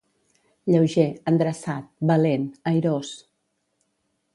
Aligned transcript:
Lleuger, 0.75 1.05
endreçat, 1.33 1.93
valent, 2.13 2.51
airós. 2.75 3.15